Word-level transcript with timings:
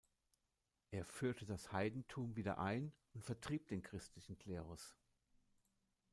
Er 0.89 1.05
führte 1.05 1.45
das 1.45 1.71
Heidentum 1.73 2.35
wieder 2.35 2.57
ein 2.57 2.91
und 3.13 3.23
vertrieb 3.23 3.67
den 3.67 3.83
christlichen 3.83 4.35
Klerus. 4.35 4.95